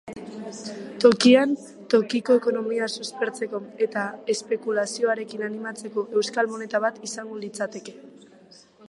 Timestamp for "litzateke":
7.45-7.95